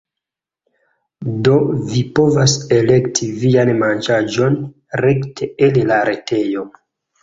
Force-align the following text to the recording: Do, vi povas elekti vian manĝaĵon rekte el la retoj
Do, 1.47 1.57
vi 1.91 2.01
povas 2.21 2.57
elekti 2.79 3.31
vian 3.45 3.75
manĝaĵon 3.85 4.61
rekte 5.07 5.55
el 5.71 5.83
la 5.95 6.05
retoj 6.15 6.47